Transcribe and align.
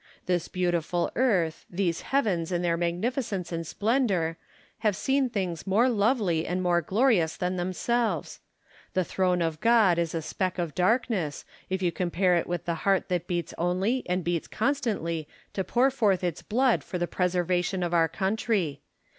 This 0.25 0.47
beautiful 0.47 1.11
earth, 1.15 1.63
these 1.69 2.01
heavens 2.01 2.51
in 2.51 2.63
their 2.63 2.75
magnificence 2.75 3.51
and 3.51 3.67
splendour, 3.67 4.35
have 4.79 4.95
seen 4.95 5.29
things 5.29 5.67
more 5.67 5.89
lovely 5.89 6.47
and 6.47 6.59
more 6.59 6.81
glorious 6.81 7.37
than 7.37 7.55
themselves. 7.55 8.39
The 8.95 9.03
throne 9.03 9.43
of 9.43 9.59
God 9.59 9.99
is 9.99 10.15
a 10.15 10.23
speck 10.23 10.57
of 10.57 10.73
darkness, 10.73 11.45
if 11.69 11.83
you 11.83 11.91
compare 11.91 12.35
it 12.35 12.47
with 12.47 12.65
the 12.65 12.73
heart 12.81 13.09
that 13.09 13.27
beats 13.27 13.53
only 13.59 14.01
and 14.09 14.23
beats 14.23 14.47
constantly 14.47 15.27
to 15.53 15.63
pour 15.63 15.91
forth 15.91 16.23
its 16.23 16.41
blood 16.41 16.83
for 16.83 16.97
the 16.97 17.05
preservation 17.05 17.83
of 17.83 17.93
our 17.93 18.07
country 18.07 18.81